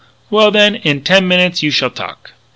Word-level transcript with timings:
Well, 0.31 0.49
then, 0.49 0.77
in 0.77 1.03
ten 1.03 1.27
minutes 1.27 1.61
you 1.61 1.69
shall 1.69 1.91
talk!" 1.91 2.31